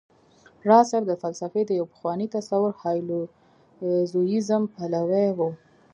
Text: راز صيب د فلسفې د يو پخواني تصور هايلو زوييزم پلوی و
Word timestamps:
راز 0.67 0.85
صيب 0.91 1.03
د 1.07 1.13
فلسفې 1.21 1.61
د 1.65 1.71
يو 1.79 1.85
پخواني 1.93 2.27
تصور 2.35 2.71
هايلو 2.81 3.19
زوييزم 4.11 4.63
پلوی 4.75 5.27
و 5.37 5.39